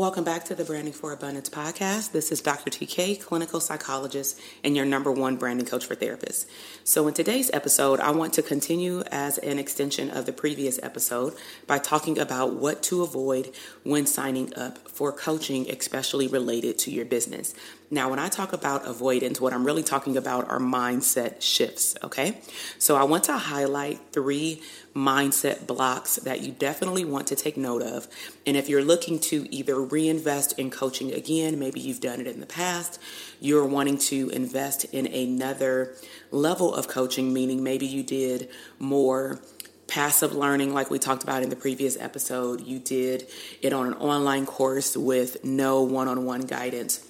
[0.00, 2.12] Welcome back to the Branding for Abundance podcast.
[2.12, 2.70] This is Dr.
[2.70, 6.46] TK, clinical psychologist, and your number one branding coach for therapists.
[6.84, 11.34] So, in today's episode, I want to continue as an extension of the previous episode
[11.66, 13.52] by talking about what to avoid
[13.82, 17.52] when signing up for coaching, especially related to your business.
[17.92, 22.38] Now, when I talk about avoidance, what I'm really talking about are mindset shifts, okay?
[22.78, 24.62] So, I want to highlight three
[24.94, 28.06] mindset blocks that you definitely want to take note of.
[28.46, 32.38] And if you're looking to either reinvest in coaching again, maybe you've done it in
[32.38, 33.00] the past,
[33.40, 35.96] you're wanting to invest in another
[36.30, 39.40] level of coaching, meaning maybe you did more
[39.88, 42.60] passive learning, like we talked about in the previous episode.
[42.60, 43.26] You did
[43.60, 47.09] it on an online course with no one on one guidance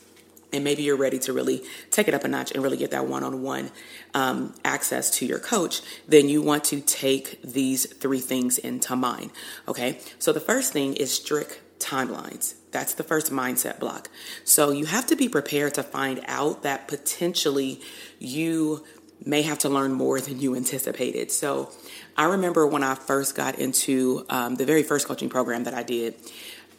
[0.52, 3.06] and maybe you're ready to really take it up a notch and really get that
[3.06, 3.70] one-on-one
[4.14, 9.30] um, access to your coach then you want to take these three things into mind
[9.68, 9.98] okay?
[10.18, 12.54] So the first thing is strict timelines.
[12.70, 14.10] That's the first mindset block.
[14.44, 17.80] So you have to be prepared to find out that potentially
[18.18, 18.84] you
[19.24, 21.30] may have to learn more than you anticipated.
[21.30, 21.70] So
[22.16, 25.82] i remember when i first got into um, the very first coaching program that i
[25.82, 26.14] did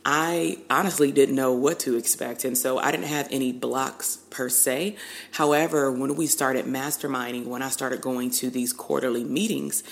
[0.04, 2.44] I honestly didn't know what to expect.
[2.44, 4.96] And so I didn't have any blocks per se.
[5.32, 9.84] However, when we started masterminding, when I started going to these quarterly meetings,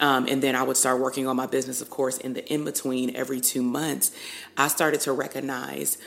[0.00, 2.64] um, and then I would start working on my business, of course, in the in
[2.64, 4.12] between every two months,
[4.56, 5.98] I started to recognize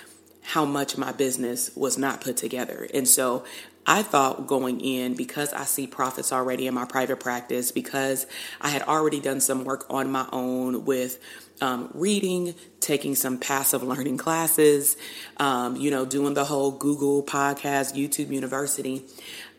[0.44, 2.88] how much my business was not put together.
[2.94, 3.44] And so
[3.86, 8.28] I thought going in because I see profits already in my private practice, because
[8.60, 11.20] I had already done some work on my own with
[11.62, 14.98] um, reading, taking some passive learning classes,
[15.38, 19.04] um, you know, doing the whole Google podcast, YouTube University.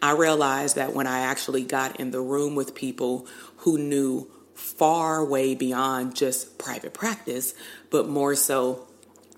[0.01, 3.27] I realized that when I actually got in the room with people
[3.59, 7.55] who knew far way beyond just private practice,
[7.91, 8.87] but more so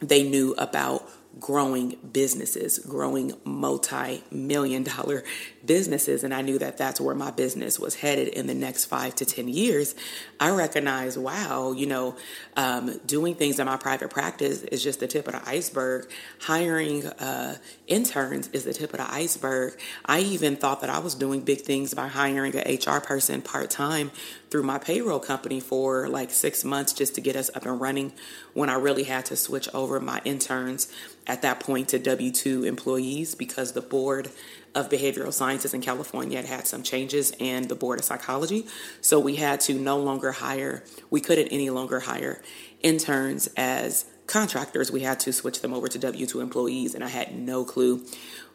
[0.00, 1.08] they knew about
[1.38, 5.24] growing businesses, growing multi million dollar
[5.66, 6.24] businesses.
[6.24, 9.24] And I knew that that's where my business was headed in the next five to
[9.24, 9.94] 10 years.
[10.40, 12.16] I recognized, wow, you know,
[12.56, 16.10] um, doing things in my private practice is just the tip of the iceberg.
[16.40, 17.56] Hiring uh,
[17.86, 19.78] interns is the tip of the iceberg.
[20.04, 23.70] I even thought that I was doing big things by hiring an HR person part
[23.70, 24.10] time
[24.50, 28.12] through my payroll company for like six months just to get us up and running
[28.52, 30.92] when I really had to switch over my interns
[31.26, 34.30] at that point to W 2 employees because the board
[34.74, 38.66] of behavioral sciences in California had had some changes in the board of psychology.
[39.00, 42.42] So we had to no longer hire, we couldn't any longer hire
[42.82, 44.90] interns as contractors.
[44.90, 48.04] We had to switch them over to W 2 employees, and I had no clue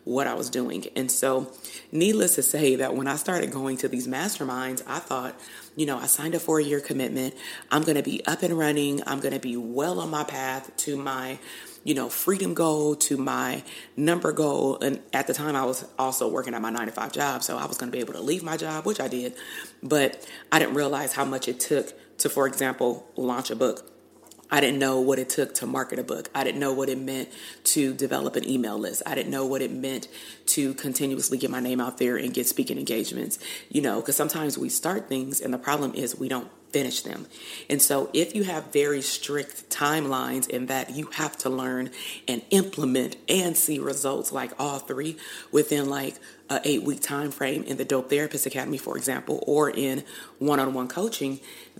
[0.03, 0.85] what I was doing.
[0.95, 1.51] And so,
[1.91, 5.39] needless to say, that when I started going to these masterminds, I thought,
[5.75, 7.35] you know, I signed a four year commitment.
[7.71, 9.01] I'm going to be up and running.
[9.05, 11.39] I'm going to be well on my path to my
[11.83, 13.63] you know, freedom goal to my
[13.95, 14.77] number goal.
[14.79, 17.43] And at the time, I was also working at my nine to five job.
[17.43, 19.33] So I was going to be able to leave my job, which I did.
[19.81, 23.89] But I didn't realize how much it took to, for example, launch a book.
[24.51, 26.29] I didn't know what it took to market a book.
[26.33, 27.29] I didn't know what it meant
[27.65, 29.03] to develop an email list.
[29.05, 30.07] I didn't know what it meant
[30.47, 33.39] to continuously get my name out there and get speaking engagements.
[33.69, 37.25] You know, because sometimes we start things and the problem is we don't finish them.
[37.69, 41.89] And so if you have very strict timelines in that you have to learn
[42.27, 45.17] and implement and see results like all three
[45.51, 46.15] within like
[46.49, 50.03] a 8 week time frame in the Dope Therapist Academy for example or in
[50.37, 51.39] one-on-one coaching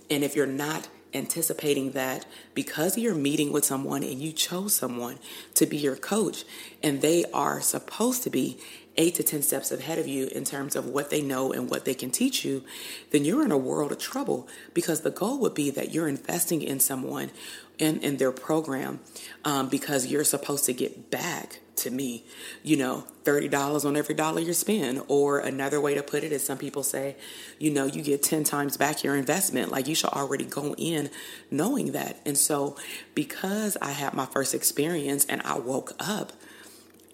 [0.10, 5.18] and if you're not anticipating that because you're meeting with someone and you chose someone
[5.56, 6.44] to be your coach
[6.84, 8.60] and they are supposed to be
[8.98, 11.86] eight to 10 steps ahead of you in terms of what they know and what
[11.86, 12.64] they can teach you,
[13.12, 16.62] then you're in a world of trouble because the goal would be that you're investing
[16.62, 17.32] in someone
[17.80, 19.00] in, in their program
[19.46, 22.26] um, because you're supposed to get back to me,
[22.62, 25.02] you know, $30 on every dollar you spend.
[25.08, 27.16] Or another way to put it is some people say,
[27.58, 29.72] you know, you get 10 times back your investment.
[29.72, 31.10] Like you should already go in
[31.50, 32.20] knowing that.
[32.26, 32.76] And so
[33.16, 36.34] because I had my first experience and I woke up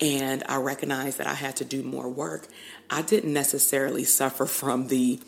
[0.01, 2.47] and I recognized that I had to do more work,
[2.89, 5.19] I didn't necessarily suffer from the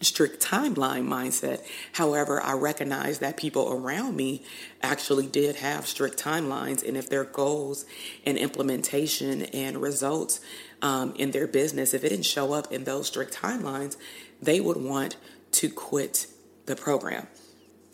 [0.00, 1.64] strict timeline mindset.
[1.92, 4.42] However, I recognize that people around me
[4.82, 7.84] actually did have strict timelines, and if their goals
[8.26, 10.40] and implementation and results
[10.82, 13.96] um, in their business, if it didn't show up in those strict timelines,
[14.42, 15.16] they would want
[15.52, 16.26] to quit
[16.66, 17.26] the program.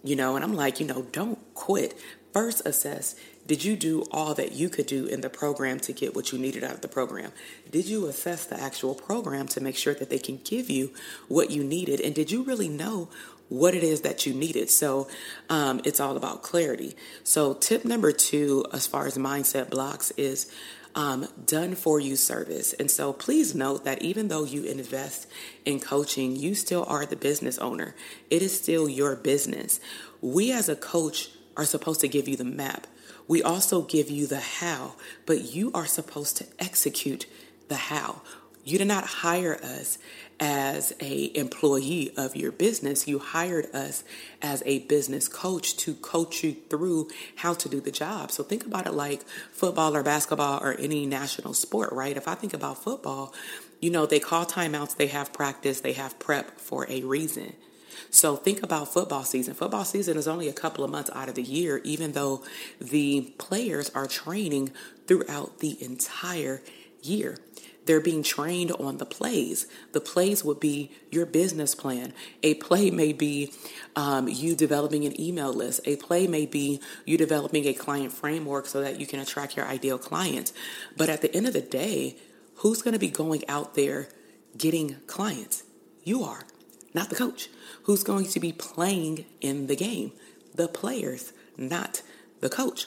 [0.02, 1.94] You know, and I'm like, you know, don't quit.
[2.32, 3.17] First, assess
[3.47, 6.39] did you do all that you could do in the program to get what you
[6.39, 7.33] needed out of the program?
[7.71, 10.93] Did you assess the actual program to make sure that they can give you
[11.29, 12.01] what you needed?
[12.01, 13.09] And did you really know
[13.49, 14.71] what it is that you needed?
[14.71, 15.09] So
[15.49, 16.95] um, it's all about clarity.
[17.25, 20.53] So, tip number two, as far as mindset blocks, is
[20.95, 22.73] um, done for you service.
[22.75, 25.27] And so please note that even though you invest
[25.65, 27.95] in coaching, you still are the business owner.
[28.29, 29.81] It is still your business.
[30.21, 32.87] We as a coach are supposed to give you the map.
[33.29, 34.94] We also give you the how,
[35.26, 37.26] but you are supposed to execute
[37.69, 38.23] the how.
[38.64, 39.99] You did not hire us
[40.38, 43.06] as a employee of your business.
[43.06, 44.05] You hired us
[44.43, 48.31] as a business coach to coach you through how to do the job.
[48.31, 52.17] So think about it like football or basketball or any national sport, right?
[52.17, 53.35] If I think about football,
[53.81, 57.55] you know, they call timeouts, they have practice, they have prep for a reason.
[58.11, 59.55] So think about football season.
[59.55, 62.43] Football season is only a couple of months out of the year, even though
[62.81, 64.73] the players are training
[65.07, 66.63] throughout the entire
[67.03, 67.39] year.
[67.87, 69.67] They're being trained on the plays.
[69.93, 72.13] The plays would be your business plan.
[72.43, 73.53] A play may be
[73.97, 75.81] um, you developing an email list.
[75.87, 79.67] A play may be you developing a client framework so that you can attract your
[79.67, 80.53] ideal clients.
[80.97, 82.17] But at the end of the day,
[82.57, 84.09] who's going to be going out there
[84.57, 85.65] getting clients?
[86.05, 86.45] You are
[86.95, 87.49] not the coach.
[87.85, 90.13] Who's going to be playing in the game?
[90.55, 92.03] The players, not
[92.41, 92.87] the coach.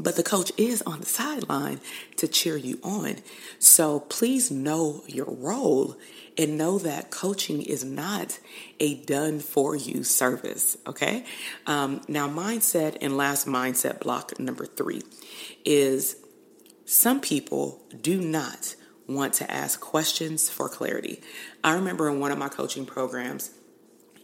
[0.00, 1.80] But the coach is on the sideline
[2.16, 3.16] to cheer you on.
[3.58, 5.96] So please know your role
[6.36, 8.38] and know that coaching is not
[8.78, 10.76] a done for you service.
[10.86, 11.24] Okay.
[11.66, 15.02] Um, now, mindset and last mindset block number three
[15.64, 16.16] is
[16.84, 18.76] some people do not
[19.08, 21.20] want to ask questions for clarity.
[21.64, 23.50] I remember in one of my coaching programs,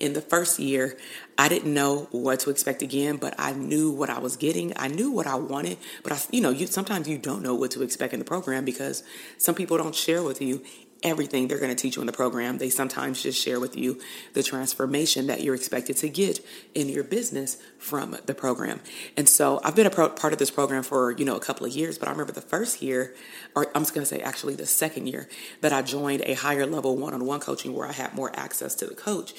[0.01, 0.99] in the first year,
[1.39, 4.73] I didn't know what to expect again, but I knew what I was getting.
[4.77, 7.71] I knew what I wanted, but I, you know, you sometimes you don't know what
[7.73, 9.03] to expect in the program because
[9.39, 10.63] some people don't share with you
[11.05, 12.59] everything they're going to teach you in the program.
[12.59, 14.01] They sometimes just share with you
[14.33, 16.45] the transformation that you're expected to get
[16.75, 18.81] in your business from the program.
[19.17, 21.67] And so I've been a pro- part of this program for, you know, a couple
[21.67, 23.15] of years, but I remember the first year,
[23.55, 25.29] or I'm just going to say actually the second year
[25.61, 28.95] that I joined a higher level one-on-one coaching where I had more access to the
[28.95, 29.35] coach.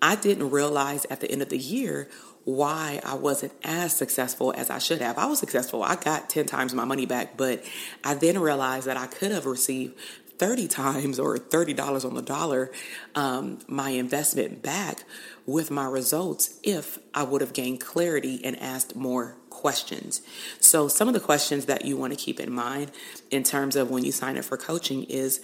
[0.00, 2.08] I didn't realize at the end of the year
[2.44, 5.16] why I wasn't as successful as I should have.
[5.16, 5.82] I was successful.
[5.82, 7.64] I got 10 times my money back, but
[8.02, 9.98] I then realized that I could have received
[10.38, 12.70] 30 times or $30 on the dollar
[13.14, 15.04] um, my investment back
[15.46, 20.20] with my results if I would have gained clarity and asked more questions.
[20.60, 22.90] So, some of the questions that you want to keep in mind
[23.30, 25.40] in terms of when you sign up for coaching is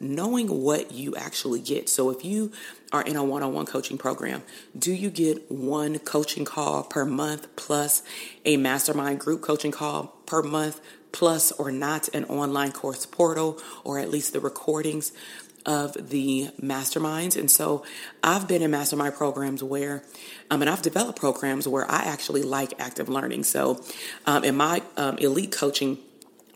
[0.00, 1.88] knowing what you actually get.
[1.88, 2.52] So, if you
[2.92, 4.42] are in a one on one coaching program,
[4.76, 8.02] do you get one coaching call per month plus
[8.44, 10.80] a mastermind group coaching call per month
[11.12, 15.12] Plus or not an online course portal, or at least the recordings
[15.66, 17.36] of the masterminds.
[17.36, 17.84] And so
[18.22, 20.02] I've been in mastermind programs where,
[20.50, 23.44] um, and I've developed programs where I actually like active learning.
[23.44, 23.82] So
[24.26, 25.98] um, in my um, elite coaching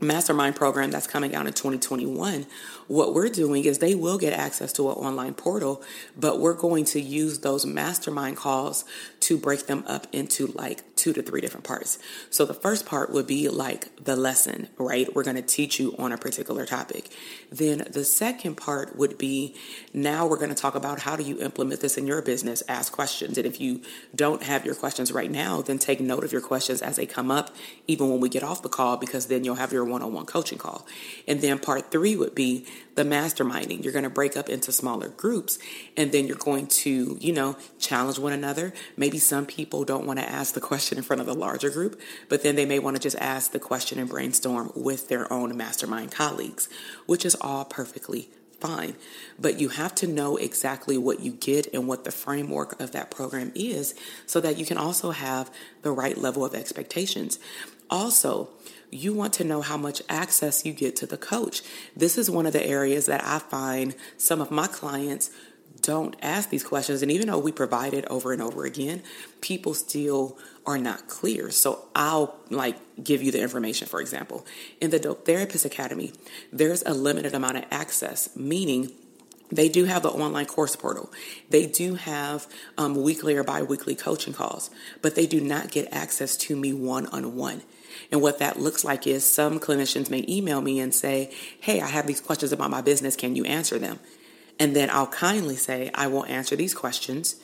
[0.01, 2.47] mastermind program that's coming out in 2021,
[2.87, 5.83] what we're doing is they will get access to an online portal,
[6.17, 8.85] but we're going to use those mastermind calls
[9.21, 11.99] to break them up into like two to three different parts.
[12.31, 15.15] So the first part would be like the lesson, right?
[15.15, 17.11] We're going to teach you on a particular topic.
[17.53, 19.55] Then the second part would be
[19.93, 22.93] now we're going to talk about how do you implement this in your business, ask
[22.93, 23.37] questions.
[23.37, 23.83] And if you
[24.15, 27.31] don't have your questions right now, then take note of your questions as they come
[27.31, 27.55] up,
[27.87, 30.27] even when we get off the call, because then you'll have your one on one
[30.27, 30.87] coaching call.
[31.29, 33.85] And then part three would be the masterminding.
[33.85, 35.59] You're going to break up into smaller groups
[35.97, 38.73] and then you're going to, you know, challenge one another.
[38.97, 42.01] Maybe some people don't want to ask the question in front of the larger group,
[42.29, 45.57] but then they may want to just ask the question and brainstorm with their own
[45.57, 46.69] mastermind colleagues,
[47.07, 48.97] which is all perfectly fine.
[49.39, 53.11] But you have to know exactly what you get and what the framework of that
[53.11, 55.51] program is so that you can also have
[55.83, 57.39] the right level of expectations.
[57.91, 58.49] Also,
[58.91, 61.63] you want to know how much access you get to the coach.
[61.97, 65.31] This is one of the areas that I find some of my clients
[65.83, 67.03] don't ask these questions.
[67.03, 69.03] And even though we provide it over and over again,
[69.41, 71.51] people still are not clear.
[71.51, 73.87] So I'll like give you the information.
[73.87, 74.47] For example,
[74.81, 76.13] in the Dope Therapist Academy,
[76.53, 78.91] there's a limited amount of access, meaning
[79.51, 81.13] they do have the online course portal.
[81.51, 84.71] They do have um, weekly or bi weekly coaching calls,
[85.03, 87.63] but they do not get access to me one on one.
[88.11, 91.87] And what that looks like is some clinicians may email me and say, Hey, I
[91.87, 93.17] have these questions about my business.
[93.17, 93.99] Can you answer them?
[94.59, 97.37] And then I'll kindly say, I will answer these questions.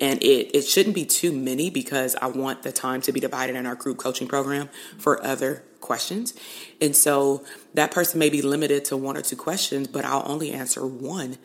[0.00, 3.56] And it, it shouldn't be too many because I want the time to be divided
[3.56, 4.68] in our group coaching program
[4.98, 6.34] for other questions.
[6.80, 7.44] And so
[7.74, 11.38] that person may be limited to one or two questions, but I'll only answer one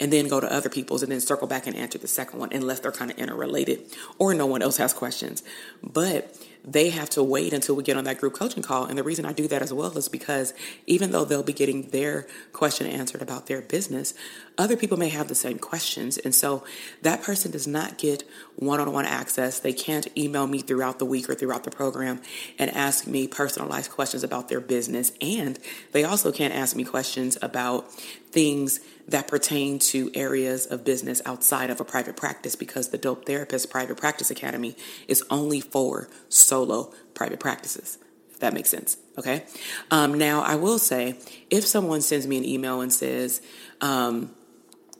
[0.00, 2.48] and then go to other people's and then circle back and answer the second one
[2.52, 3.84] unless they're kind of interrelated
[4.18, 5.42] or no one else has questions.
[5.82, 8.84] But they have to wait until we get on that group coaching call.
[8.84, 10.54] And the reason I do that as well is because
[10.86, 14.14] even though they'll be getting their question answered about their business,
[14.56, 16.18] other people may have the same questions.
[16.18, 16.64] And so
[17.02, 18.22] that person does not get
[18.56, 19.58] one on one access.
[19.58, 22.20] They can't email me throughout the week or throughout the program
[22.58, 25.12] and ask me personalized questions about their business.
[25.20, 25.58] And
[25.90, 27.90] they also can't ask me questions about
[28.30, 33.26] things that pertain to areas of business outside of a private practice because the Dope
[33.26, 34.76] Therapist Private Practice Academy
[35.08, 36.08] is only for
[36.52, 37.96] solo private practices.
[38.40, 38.98] That makes sense.
[39.16, 39.44] Okay.
[39.90, 41.14] Um, now, I will say
[41.48, 43.40] if someone sends me an email and says,
[43.80, 44.34] um,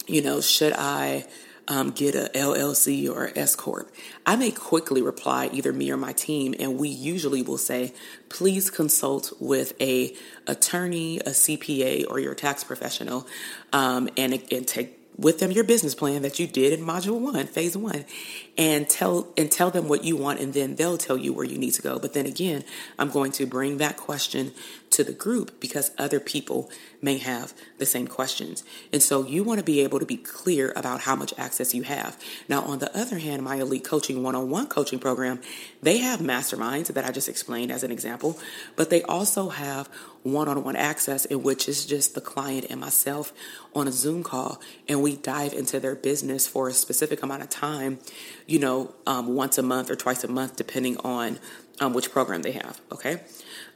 [0.07, 1.27] you know, should I
[1.69, 3.93] um, get a LLC or S corp,
[4.25, 7.93] I may quickly reply either me or my team, and we usually will say,
[8.31, 10.17] please consult with a
[10.47, 13.27] attorney, a CPA, or your tax professional,
[13.75, 17.47] um, and and take with them your business plan that you did in module one,
[17.47, 18.04] phase one,
[18.57, 21.59] and tell and tell them what you want, and then they'll tell you where you
[21.59, 21.99] need to go.
[21.99, 22.64] But then again,
[22.99, 24.52] I'm going to bring that question
[24.93, 26.71] to the group because other people
[27.01, 28.63] may have the same questions.
[28.93, 31.83] And so you want to be able to be clear about how much access you
[31.83, 32.19] have.
[32.49, 35.41] Now, on the other hand, my elite coaching one on one coaching program,
[35.83, 38.39] they have masterminds that I just explained as an example,
[38.77, 39.89] but they also have
[40.23, 43.33] one on one access in which is just the client and myself
[43.75, 47.51] on a Zoom call, and we dive into their business for a specific amount of
[47.51, 47.99] time,
[48.47, 51.39] you know, um, once a month or twice a month, depending on
[51.81, 52.81] um, which program they have.
[52.91, 53.21] Okay.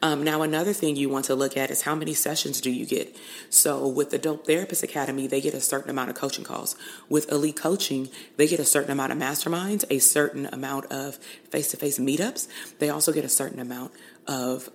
[0.03, 2.85] Um, now, another thing you want to look at is how many sessions do you
[2.85, 3.17] get?
[3.49, 6.77] So, with the Dope Therapist Academy, they get a certain amount of coaching calls.
[7.09, 11.17] With Elite Coaching, they get a certain amount of masterminds, a certain amount of
[11.51, 12.49] face to face meetups.
[12.79, 13.93] They also get a certain amount
[14.27, 14.69] of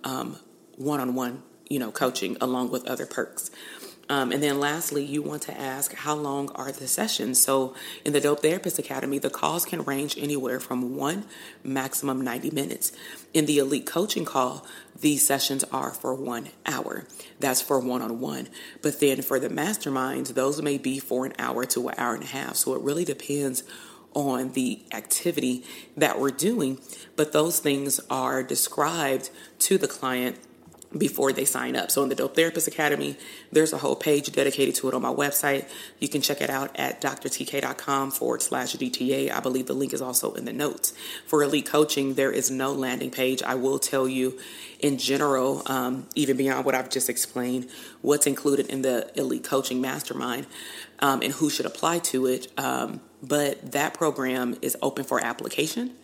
[0.76, 3.50] one on one, you know, coaching along with other perks.
[4.12, 7.42] Um, and then lastly, you want to ask how long are the sessions?
[7.42, 11.24] So in the Dope Therapist Academy, the calls can range anywhere from one
[11.64, 12.92] maximum 90 minutes.
[13.32, 14.66] In the Elite Coaching Call,
[15.00, 17.06] these sessions are for one hour.
[17.40, 18.48] That's for one on one.
[18.82, 22.24] But then for the masterminds, those may be for an hour to an hour and
[22.24, 22.56] a half.
[22.56, 23.62] So it really depends
[24.12, 25.64] on the activity
[25.96, 26.78] that we're doing.
[27.16, 30.38] But those things are described to the client
[30.96, 31.90] before they sign up.
[31.90, 33.16] So in the Dope Therapist Academy,
[33.50, 35.68] there's a whole page dedicated to it on my website.
[35.98, 39.32] You can check it out at drtk.com forward slash DTA.
[39.32, 40.92] I believe the link is also in the notes.
[41.26, 43.42] For Elite Coaching, there is no landing page.
[43.42, 44.38] I will tell you
[44.80, 47.68] in general, um, even beyond what I've just explained,
[48.00, 50.46] what's included in the Elite Coaching Mastermind
[50.98, 52.48] um, and who should apply to it.
[52.58, 55.94] Um, but that program is open for application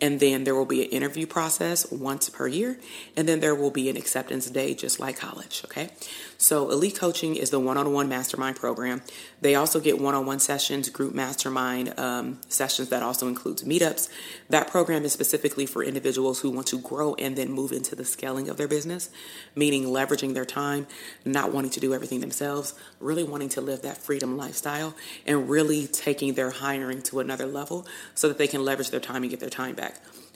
[0.00, 2.78] and then there will be an interview process once per year,
[3.16, 5.90] and then there will be an acceptance day just like college, okay?
[6.36, 9.02] So, Elite Coaching is the one on one mastermind program.
[9.40, 14.08] They also get one on one sessions, group mastermind um, sessions that also includes meetups.
[14.48, 18.04] That program is specifically for individuals who want to grow and then move into the
[18.04, 19.10] scaling of their business,
[19.54, 20.86] meaning leveraging their time,
[21.24, 24.94] not wanting to do everything themselves, really wanting to live that freedom lifestyle,
[25.26, 29.22] and really taking their hiring to another level so that they can leverage their time
[29.22, 29.83] and get their time back.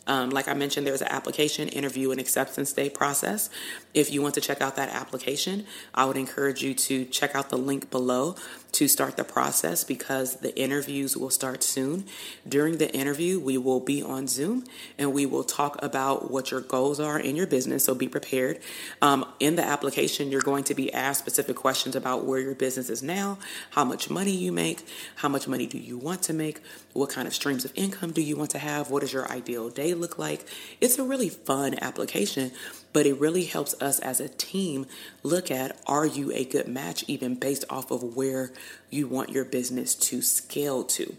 [0.09, 3.51] Um, like I mentioned, there's an application, interview, and acceptance day process.
[3.93, 7.51] If you want to check out that application, I would encourage you to check out
[7.51, 8.35] the link below
[8.73, 12.05] to start the process because the interviews will start soon.
[12.47, 14.65] During the interview, we will be on Zoom
[14.99, 17.85] and we will talk about what your goals are in your business.
[17.85, 18.61] So be prepared.
[19.03, 22.89] Um, in the application, you're going to be asked specific questions about where your business
[22.89, 23.39] is now,
[23.71, 24.87] how much money you make,
[25.17, 26.61] how much money do you want to make,
[26.99, 29.71] what kind of streams of income do you want to have, what does your ideal
[29.71, 30.45] day look like.
[30.81, 32.53] It's a really fun application
[32.93, 34.87] but it really helps us as a team
[35.23, 38.53] look at are you a good match even based off of where
[38.91, 41.15] you want your business to scale to.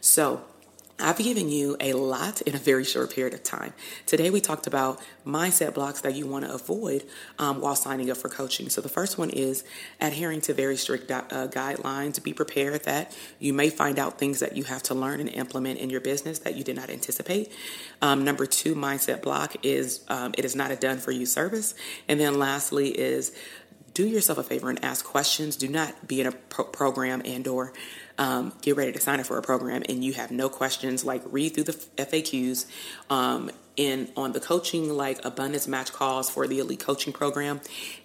[0.00, 0.42] So,
[1.00, 3.72] I've given you a lot in a very short period of time.
[4.06, 7.04] Today, we talked about mindset blocks that you want to avoid
[7.38, 8.68] um, while signing up for coaching.
[8.68, 9.64] So, the first one is
[10.00, 12.22] adhering to very strict uh, guidelines.
[12.22, 15.78] Be prepared that you may find out things that you have to learn and implement
[15.78, 17.52] in your business that you did not anticipate.
[18.02, 21.74] Um, number two, mindset block is um, it is not a done for you service.
[22.08, 23.32] And then, lastly, is
[23.94, 25.56] do yourself a favor and ask questions.
[25.56, 27.72] Do not be in a pro- program and or
[28.20, 31.22] um, get ready to sign up for a program and you have no questions, like
[31.24, 32.66] read through the FAQs.
[33.08, 37.60] Um, in on the coaching like abundance match calls for the elite coaching program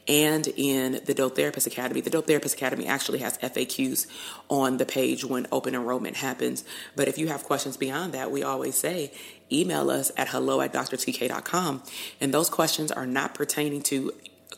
[0.08, 2.00] and in the dope therapist academy.
[2.00, 4.08] The dope therapist academy actually has faqs
[4.48, 6.64] on the page when open enrollment happens.
[6.96, 9.12] But if you have questions beyond that we always say
[9.52, 11.84] email us at hello at drtk.com
[12.22, 14.14] and those questions are not pertaining to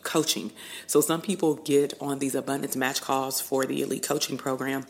[0.08, 0.52] coaching.
[0.88, 4.88] So some people get on these abundance match calls for the elite coaching program,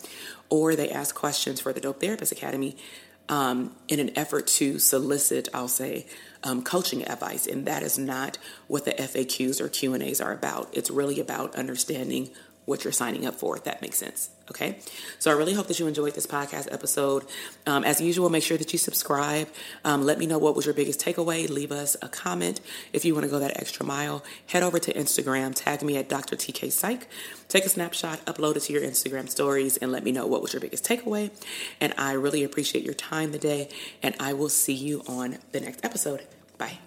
[0.49, 2.77] or they ask questions for the Dope Therapist Academy
[3.27, 6.05] um, in an effort to solicit, I'll say,
[6.43, 8.37] um, coaching advice, and that is not
[8.67, 10.69] what the FAQs or Q and A's are about.
[10.71, 12.29] It's really about understanding
[12.65, 14.29] what you're signing up for, if that makes sense.
[14.49, 14.79] Okay.
[15.19, 17.25] So I really hope that you enjoyed this podcast episode.
[17.65, 19.49] Um, as usual, make sure that you subscribe.
[19.83, 21.49] Um, let me know what was your biggest takeaway.
[21.49, 22.61] Leave us a comment
[22.93, 24.23] if you want to go that extra mile.
[24.47, 26.37] Head over to Instagram, tag me at Dr.
[26.37, 27.07] TK Psych.
[27.49, 30.53] Take a snapshot, upload it to your Instagram stories, and let me know what was
[30.53, 31.29] your biggest takeaway.
[31.81, 33.69] And I really appreciate your time today.
[34.01, 36.25] And I will see you on the next episode.
[36.57, 36.86] Bye.